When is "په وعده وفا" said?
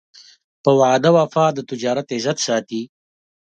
0.63-1.45